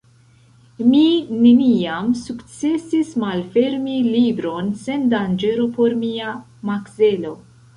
[0.91, 1.01] Mi
[1.43, 6.33] neniam sukcesis malfermi libron sen danĝero por mia
[6.73, 7.37] makzelo.